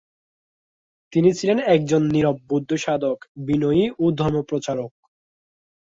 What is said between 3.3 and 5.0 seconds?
বিনয়ী ও ধর্মপ্রচারক।